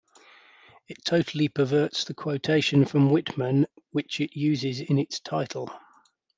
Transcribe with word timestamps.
It 0.87 1.05
totally 1.05 1.47
perverts 1.47 2.05
the 2.05 2.15
quotation 2.15 2.85
from 2.85 3.11
Whitman 3.11 3.67
which 3.91 4.19
it 4.19 4.35
uses 4.35 4.79
in 4.81 4.97
its 4.97 5.19
title. 5.19 5.69